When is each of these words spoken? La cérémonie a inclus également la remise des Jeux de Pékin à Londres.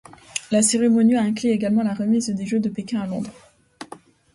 La 0.49 0.63
cérémonie 0.63 1.13
a 1.15 1.21
inclus 1.21 1.49
également 1.49 1.83
la 1.83 1.93
remise 1.93 2.31
des 2.31 2.47
Jeux 2.47 2.59
de 2.59 2.69
Pékin 2.69 3.01
à 3.01 3.05
Londres. 3.05 3.29